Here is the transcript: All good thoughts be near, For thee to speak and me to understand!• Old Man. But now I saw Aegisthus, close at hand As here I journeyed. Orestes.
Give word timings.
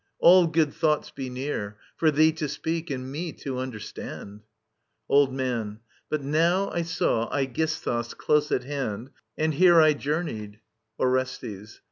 All 0.17 0.47
good 0.47 0.73
thoughts 0.73 1.11
be 1.11 1.29
near, 1.29 1.77
For 1.95 2.09
thee 2.09 2.31
to 2.31 2.49
speak 2.49 2.89
and 2.89 3.11
me 3.11 3.31
to 3.33 3.59
understand!• 3.59 4.39
Old 5.07 5.31
Man. 5.31 5.79
But 6.09 6.23
now 6.23 6.71
I 6.71 6.81
saw 6.81 7.29
Aegisthus, 7.29 8.15
close 8.15 8.51
at 8.51 8.63
hand 8.63 9.11
As 9.37 9.53
here 9.53 9.79
I 9.79 9.93
journeyed. 9.93 10.59
Orestes. 10.99 11.79